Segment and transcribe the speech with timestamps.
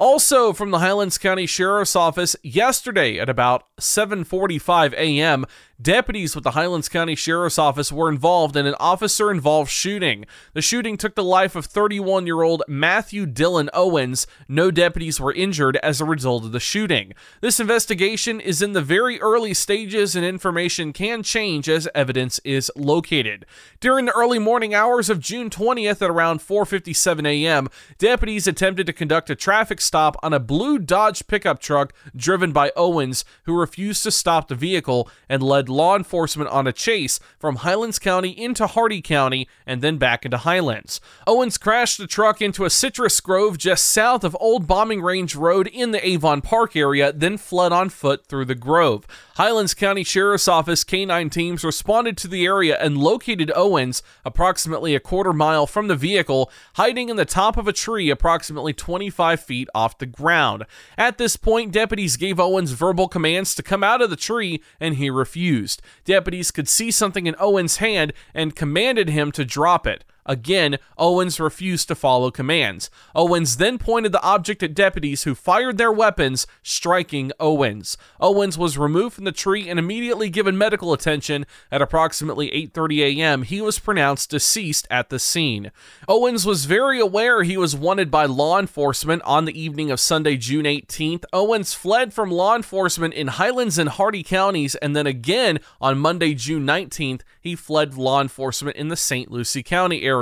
[0.00, 5.46] Also from the Highlands County Sheriff's Office yesterday at about 7:45 a.m.,
[5.80, 10.26] Deputies with the Highlands County Sheriff's Office were involved in an officer involved shooting.
[10.52, 14.26] The shooting took the life of 31 year old Matthew Dylan Owens.
[14.46, 17.14] No deputies were injured as a result of the shooting.
[17.40, 22.70] This investigation is in the very early stages and information can change as evidence is
[22.76, 23.46] located.
[23.80, 28.92] During the early morning hours of June 20th at around 4:57 a.m., deputies attempted to
[28.92, 34.02] conduct a traffic stop on a blue Dodge pickup truck driven by Owens who refused
[34.02, 38.66] to stop the vehicle and led law enforcement on a chase from Highlands County into
[38.66, 41.00] Hardee County and then back into Highlands.
[41.24, 45.68] Owens crashed the truck into a citrus grove just south of Old Bombing Range Road
[45.68, 49.06] in the Avon Park area, then fled on foot through the grove.
[49.40, 55.00] Highlands County Sheriff's Office K9 teams responded to the area and located Owens approximately a
[55.00, 59.66] quarter mile from the vehicle, hiding in the top of a tree approximately 25 feet
[59.74, 60.66] off the ground.
[60.98, 64.96] At this point, deputies gave Owens verbal commands to come out of the tree, and
[64.96, 65.80] he refused.
[66.04, 70.04] Deputies could see something in Owens' hand and commanded him to drop it.
[70.26, 72.90] Again, Owens refused to follow commands.
[73.14, 77.96] Owens then pointed the object at deputies who fired their weapons, striking Owens.
[78.20, 81.46] Owens was removed from the tree and immediately given medical attention.
[81.70, 85.70] At approximately 8:30 a.m., he was pronounced deceased at the scene.
[86.08, 90.36] Owens was very aware he was wanted by law enforcement on the evening of Sunday,
[90.36, 91.24] June 18th.
[91.32, 96.34] Owens fled from law enforcement in Highlands and Hardee counties and then again on Monday,
[96.34, 99.30] June 19th, he fled law enforcement in the St.
[99.30, 100.19] Lucie County area.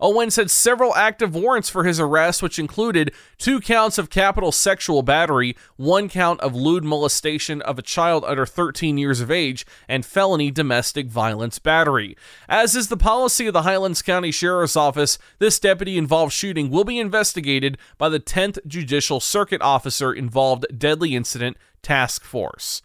[0.00, 5.02] Owens had several active warrants for his arrest, which included two counts of capital sexual
[5.02, 10.04] battery, one count of lewd molestation of a child under 13 years of age, and
[10.04, 12.16] felony domestic violence battery.
[12.48, 16.84] As is the policy of the Highlands County Sheriff's Office, this deputy involved shooting will
[16.84, 22.82] be investigated by the 10th Judicial Circuit Officer involved deadly incident task force.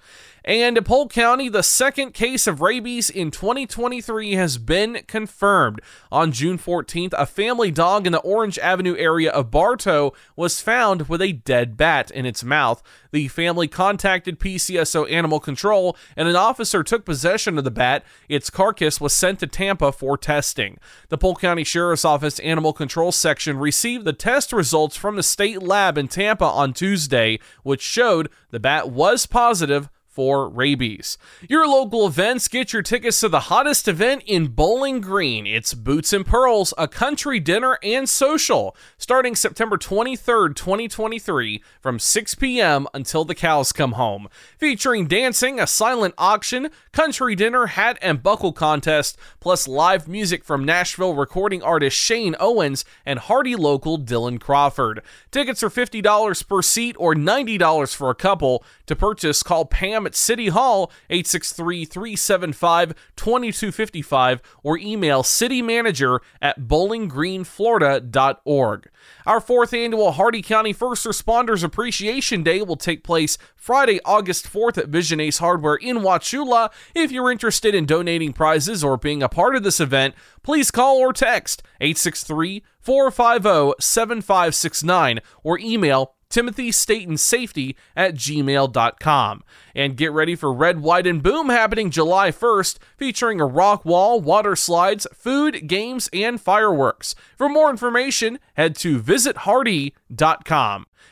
[0.47, 5.81] And in Polk County, the second case of rabies in 2023 has been confirmed.
[6.11, 11.09] On June 14th, a family dog in the Orange Avenue area of Bartow was found
[11.09, 12.83] with a dead bat in its mouth.
[13.09, 18.03] The family contacted PCSO Animal Control, and an officer took possession of the bat.
[18.29, 20.77] Its carcass was sent to Tampa for testing.
[21.09, 25.63] The Polk County Sheriff's Office Animal Control Section received the test results from the state
[25.63, 31.17] lab in Tampa on Tuesday, which showed the bat was positive for rabies.
[31.49, 35.45] Your local events get your tickets to the hottest event in Bowling Green.
[35.45, 42.35] It's Boots and Pearls, a country dinner and social, starting September 23rd, 2023, from 6
[42.35, 42.87] p.m.
[42.93, 44.29] until the cows come home.
[44.57, 50.63] Featuring dancing, a silent auction, country dinner, hat and buckle contest, plus live music from
[50.63, 55.01] Nashville recording artist Shane Owens and Hardee local Dylan Crawford.
[55.29, 58.63] Tickets are $50 per seat or $90 for a couple.
[58.85, 68.89] To purchase, call Pam at City Hall 863 375 2255 or email citymanager at bowlinggreenflorida.org.
[69.25, 74.77] Our fourth annual Hardee County First Responders Appreciation Day will take place Friday, August 4th
[74.77, 76.71] at Vision Ace Hardware in Wauchula.
[76.93, 80.97] If you're interested in donating prizes or being a part of this event, please call
[80.97, 89.43] or text 863 450 7569 or email Timothy Staten Safety at gmail.com.
[89.73, 94.19] And get ready for Red, White, and Boom happening July 1st, featuring a rock wall,
[94.19, 97.15] water slides, food, games, and fireworks.
[97.37, 99.93] For more information, head to visithardee.com.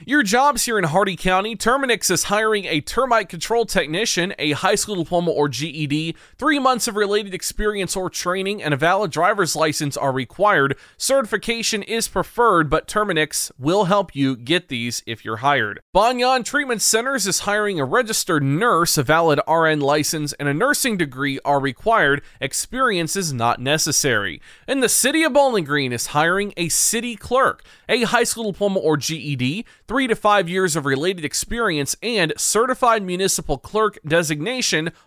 [0.05, 4.75] Your jobs here in Hardee County, Terminix is hiring a termite control technician, a high
[4.75, 9.55] school diploma or GED, three months of related experience or training, and a valid driver's
[9.55, 10.75] license are required.
[10.97, 15.79] Certification is preferred, but Terminix will help you get these if you're hired.
[15.93, 20.97] Banyan Treatment Centers is hiring a registered nurse, a valid RN license, and a nursing
[20.97, 22.21] degree are required.
[22.41, 24.41] Experience is not necessary.
[24.67, 28.79] And the City of Bowling Green is hiring a city clerk, a high school diploma
[28.79, 34.91] or GED, three to five years of related experience, and certified municipal clerk designation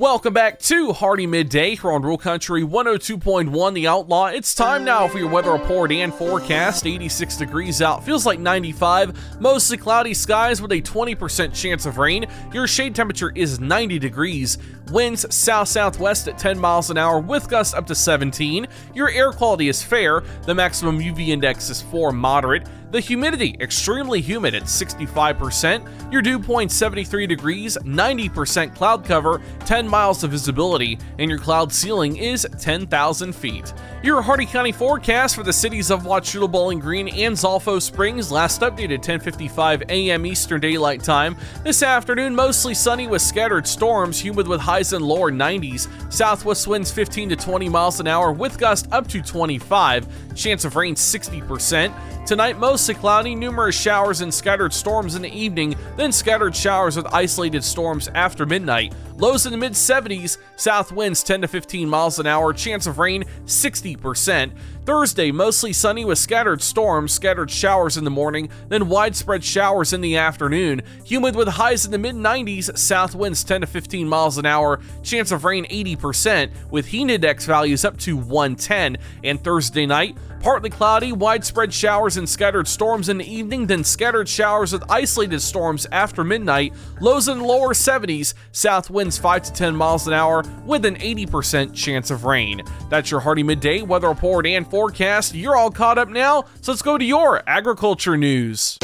[0.00, 4.28] Welcome back to Hardee Midday here on Rural Country 102.1 The Outlaw.
[4.28, 6.86] It's time now for your weather report and forecast.
[6.86, 9.42] 86 degrees out, feels like 95.
[9.42, 12.24] Mostly cloudy skies with a 20% chance of rain.
[12.50, 14.56] Your shade temperature is 90 degrees.
[14.90, 18.68] Winds south southwest at 10 miles an hour with gusts up to 17.
[18.94, 20.22] Your air quality is fair.
[20.46, 22.66] The maximum UV index is 4 moderate.
[22.90, 26.12] The humidity, extremely humid at 65%.
[26.12, 31.72] Your dew point 73 degrees, 90% cloud cover, 10 miles of visibility, and your cloud
[31.72, 33.74] ceiling is 10,000 feet.
[34.02, 38.62] Your Hardee County forecast for the cities of Wauchula, Bowling Green, and Zolfo Springs last
[38.62, 40.24] updated 10:55 a.m.
[40.24, 41.36] Eastern Daylight Time.
[41.64, 45.88] This afternoon, mostly sunny with scattered storms, humid with highs in lower 90s.
[46.10, 50.06] Southwest winds 15 to 20 miles an hour with gusts up to 25.
[50.34, 51.92] Chance of rain 60%.
[52.26, 57.06] Tonight, mostly cloudy, numerous showers and scattered storms in the evening, then scattered showers with
[57.12, 58.94] isolated storms after midnight.
[59.20, 62.98] Lows in the mid 70s, south winds 10 to 15 miles an hour, chance of
[62.98, 64.52] rain 60%.
[64.86, 70.00] Thursday, mostly sunny with scattered storms, scattered showers in the morning, then widespread showers in
[70.00, 70.80] the afternoon.
[71.04, 74.80] Humid with highs in the mid 90s, south winds 10 to 15 miles an hour,
[75.02, 78.96] chance of rain 80%, with heat index values up to 110.
[79.22, 84.28] And Thursday night, partly cloudy, widespread showers and scattered storms in the evening, then scattered
[84.28, 86.72] showers with isolated storms after midnight.
[87.00, 91.74] Lows in lower 70s, south winds 5 to 10 miles an hour, with an 80%
[91.74, 92.62] chance of rain.
[92.88, 95.34] That's your Hardee Midday weather report and forecast.
[95.34, 98.78] You're all caught up now, so let's go to your agriculture news.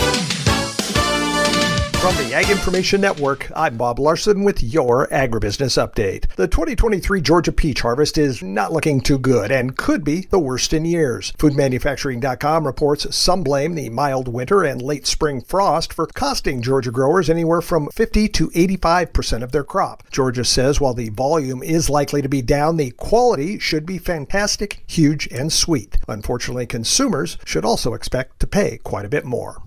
[2.07, 6.33] From the Ag Information Network, I'm Bob Larson with your agribusiness update.
[6.37, 10.73] The 2023 Georgia peach harvest is not looking too good and could be the worst
[10.73, 11.33] in years.
[11.33, 17.29] Foodmanufacturing.com reports some blame the mild winter and late spring frost for costing Georgia growers
[17.29, 20.09] anywhere from 50 to 85% of their crop.
[20.13, 24.85] Georgia says while the volume is likely to be down, the quality should be fantastic,
[24.87, 25.99] huge, and sweet.
[26.07, 29.65] Unfortunately, consumers should also expect to pay quite a bit more.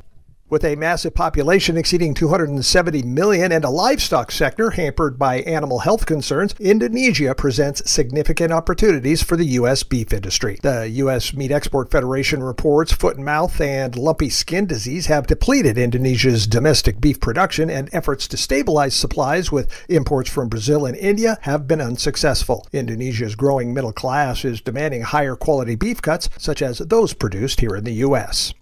[0.51, 6.08] With a massive population exceeding 270 million and a livestock sector hampered by animal health
[6.08, 9.84] concerns, Indonesia presents significant opportunities for the U.S.
[9.84, 10.58] beef industry.
[10.63, 11.36] The U.S.
[11.36, 17.00] Meat Export Federation reports foot and mouth and lumpy skin disease have depleted Indonesia's domestic
[17.00, 21.79] beef production, and efforts to stabilize supplies with imports from Brazil and India have been
[21.79, 22.68] unsuccessful.
[22.74, 27.75] Indonesia's growing middle class is demanding higher quality beef cuts, such as those produced here
[27.75, 28.56] in the U.S.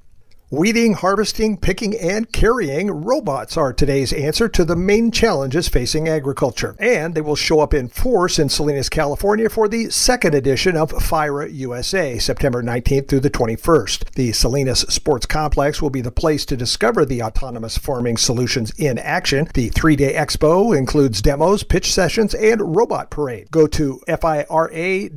[0.50, 6.74] Weeding, harvesting, picking, and carrying robots are today's answer to the main challenges facing agriculture.
[6.80, 10.92] And they will show up in force in Salinas, California for the second edition of
[11.04, 14.12] FIRA USA, September 19th through the 21st.
[14.12, 18.98] The Salinas Sports Complex will be the place to discover the autonomous farming solutions in
[19.00, 19.50] action.
[19.54, 23.52] The three day expo includes demos, pitch sessions, and robot parade.
[23.52, 25.10] Go to FIRA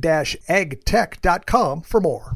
[0.49, 2.35] agtech.com for more.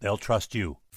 [0.00, 0.78] they'll trust you.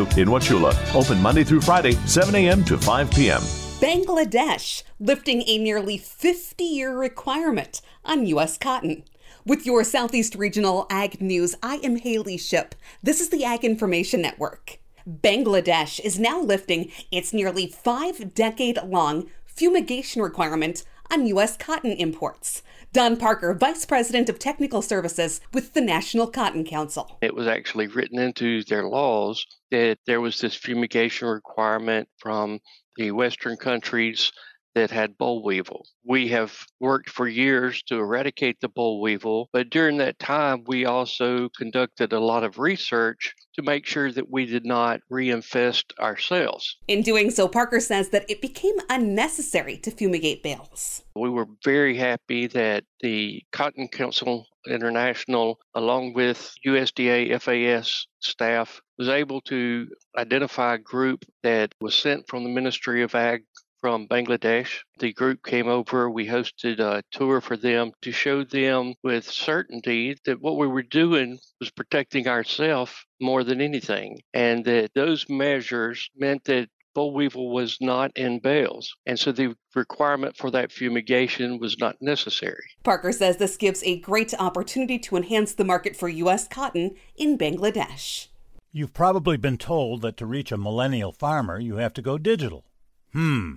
[0.00, 0.74] in Wauchula.
[0.94, 2.64] Open Monday through Friday, 7 a.m.
[2.64, 3.40] to 5 p.m.
[3.80, 8.58] Bangladesh lifting a nearly 50 year requirement on U.S.
[8.58, 9.04] cotton.
[9.46, 12.74] With your Southeast Regional Ag News, I am Haley Ship.
[13.02, 14.78] This is the Ag Information Network.
[15.08, 21.56] Bangladesh is now lifting its nearly five decade long fumigation requirement on U.S.
[21.56, 22.62] cotton imports.
[22.92, 27.18] Don Parker, Vice President of Technical Services with the National Cotton Council.
[27.22, 32.58] It was actually written into their laws that there was this fumigation requirement from
[32.96, 34.32] the Western countries
[34.74, 35.86] that had boll weevil.
[36.04, 40.84] We have worked for years to eradicate the boll weevil, but during that time, we
[40.84, 46.76] also conducted a lot of research to make sure that we did not reinfest ourselves.
[46.88, 51.02] In doing so, Parker says that it became unnecessary to fumigate bales.
[51.16, 59.08] We were very happy that the Cotton Council International, along with USDA FAS staff, was
[59.08, 63.42] able to identify a group that was sent from the Ministry of Ag
[63.80, 64.80] from Bangladesh.
[64.98, 66.10] The group came over.
[66.10, 70.82] We hosted a tour for them to show them with certainty that what we were
[70.82, 77.50] doing was protecting ourselves more than anything, and that those measures meant that boll weevil
[77.50, 82.64] was not in bales, and so the requirement for that fumigation was not necessary.
[82.82, 86.48] Parker says this gives a great opportunity to enhance the market for U.S.
[86.48, 88.28] cotton in Bangladesh.
[88.72, 92.64] You've probably been told that to reach a millennial farmer, you have to go digital.
[93.12, 93.56] Hmm.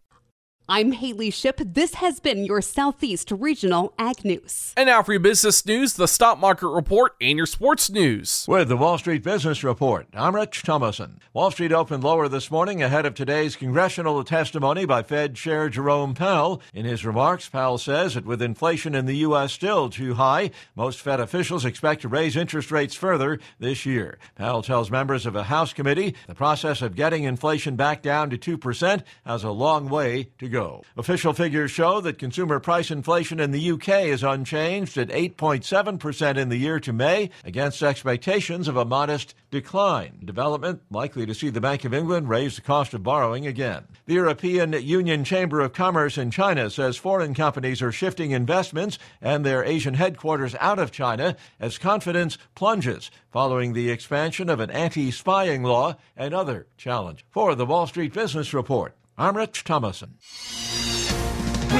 [0.73, 1.59] I'm Haley Ship.
[1.65, 4.73] This has been your Southeast Regional Ag News.
[4.77, 8.45] And now for your business news, the stock market report, and your sports news.
[8.47, 11.19] With the Wall Street Business Report, I'm Rich Thomason.
[11.33, 16.13] Wall Street opened lower this morning ahead of today's congressional testimony by Fed Chair Jerome
[16.13, 16.61] Powell.
[16.73, 19.51] In his remarks, Powell says that with inflation in the U.S.
[19.51, 24.19] still too high, most Fed officials expect to raise interest rates further this year.
[24.35, 28.37] Powell tells members of a House committee the process of getting inflation back down to
[28.37, 30.60] 2% has a long way to go.
[30.97, 36.49] Official figures show that consumer price inflation in the UK is unchanged at 8.7% in
[36.49, 40.19] the year to May, against expectations of a modest decline.
[40.23, 43.85] Development likely to see the Bank of England raise the cost of borrowing again.
[44.05, 49.45] The European Union Chamber of Commerce in China says foreign companies are shifting investments and
[49.45, 55.11] their Asian headquarters out of China as confidence plunges following the expansion of an anti
[55.11, 57.25] spying law and other challenge.
[57.29, 60.17] For the Wall Street Business Report, I'm Rich Thomason.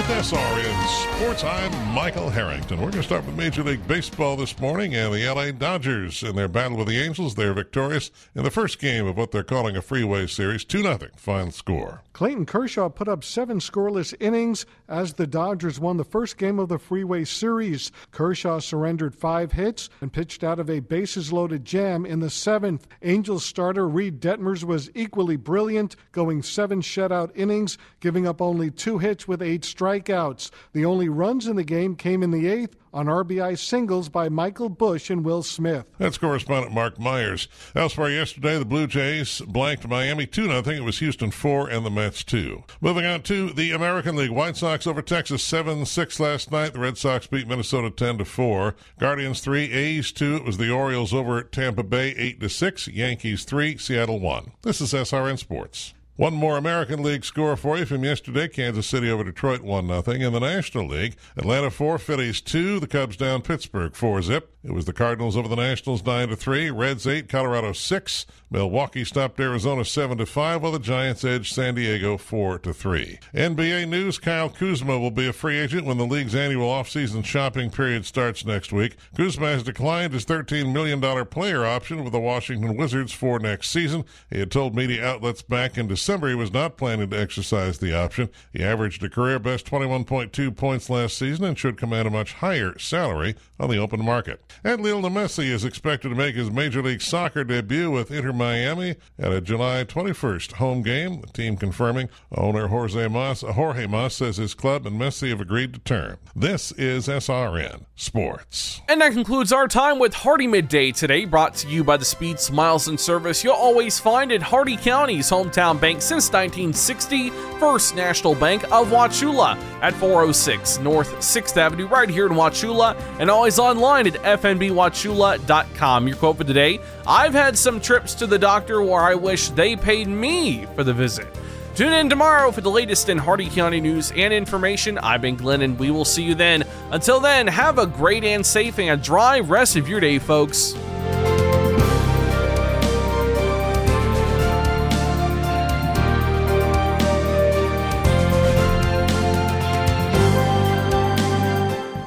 [0.01, 2.77] With SRN Sports, I'm Michael Harrington.
[2.77, 6.35] We're going to start with Major League Baseball this morning and the LA Dodgers in
[6.35, 7.35] their battle with the Angels.
[7.35, 10.97] They're victorious in the first game of what they're calling a freeway series, 2 0
[11.15, 12.01] final score.
[12.13, 16.67] Clayton Kershaw put up seven scoreless innings as the Dodgers won the first game of
[16.67, 17.91] the freeway series.
[18.09, 22.87] Kershaw surrendered five hits and pitched out of a bases loaded jam in the seventh.
[23.03, 28.97] Angels starter Reid Detmers was equally brilliant, going seven shutout innings, giving up only two
[28.97, 30.51] hits with eight strikeouts.
[30.73, 34.69] The only runs in the game came in the eighth on RBI singles by Michael
[34.69, 35.85] Busch and Will Smith.
[35.97, 37.47] That's correspondent Mark Myers.
[37.75, 40.59] Elsewhere yesterday, the Blue Jays blanked Miami 2 0.
[40.59, 42.63] It was Houston 4 and the Mets 2.
[42.81, 44.31] Moving on to the American League.
[44.31, 46.73] White Sox over Texas 7 6 last night.
[46.73, 48.75] The Red Sox beat Minnesota 10 to 4.
[48.99, 50.37] Guardians 3, A's 2.
[50.37, 52.87] It was the Orioles over Tampa Bay 8 to 6.
[52.89, 54.51] Yankees 3, Seattle 1.
[54.63, 55.93] This is SRN Sports.
[56.21, 58.47] One more American League score for you from yesterday.
[58.47, 60.03] Kansas City over Detroit 1 0.
[60.03, 62.79] In the National League, Atlanta 4, Phillies 2.
[62.79, 64.55] The Cubs down Pittsburgh 4 zip.
[64.63, 66.69] It was the Cardinals over the Nationals 9 to 3.
[66.69, 68.25] Reds 8, Colorado 6.
[68.51, 73.17] Milwaukee stopped Arizona 7 to 5, while the Giants edged San Diego 4 to 3.
[73.33, 77.71] NBA news Kyle Kuzma will be a free agent when the league's annual offseason shopping
[77.71, 78.95] period starts next week.
[79.17, 84.05] Kuzma has declined his $13 million player option with the Washington Wizards for next season.
[84.29, 87.97] He had told media outlets back in December he was not planning to exercise the
[87.97, 88.29] option.
[88.51, 92.77] He averaged a career best 21.2 points last season and should command a much higher
[92.77, 94.41] salary on the open market.
[94.63, 98.95] And Lionel Messi is expected to make his Major League Soccer debut with Inter Miami
[99.17, 101.21] at a July 21st home game.
[101.21, 105.73] The team confirming owner Jorge Mas, Jorge Mas says his club and Messi have agreed
[105.73, 106.17] to term.
[106.35, 108.81] This is SRN Sports.
[108.89, 112.39] And that concludes our time with Hardee Midday today, brought to you by the speed,
[112.39, 118.35] smiles, and service you'll always find at Hardee County's hometown bank since 1960, First National
[118.35, 124.07] Bank of Wauchula at 406 North 6th Avenue, right here in Wauchula, and always online
[124.07, 126.07] at fnbwauchula.com.
[126.07, 129.75] Your quote for today I've had some trips to the doctor where I wish they
[129.75, 131.27] paid me for the visit.
[131.75, 134.97] Tune in tomorrow for the latest in Hardee County news and information.
[134.97, 136.65] I've been Glenn, and we will see you then.
[136.91, 140.75] Until then, have a great and safe and dry rest of your day, folks.